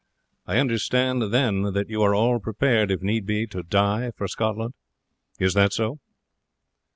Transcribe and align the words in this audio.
I 0.47 0.57
understand 0.57 1.21
then 1.31 1.73
that 1.73 1.91
you 1.91 2.01
are 2.01 2.15
all 2.15 2.39
prepared, 2.39 2.89
if 2.89 3.03
need 3.03 3.23
be, 3.23 3.45
to 3.45 3.61
die 3.61 4.09
for 4.17 4.27
Scotland. 4.27 4.73
Is 5.39 5.53
this 5.53 5.75
so?" 5.75 5.99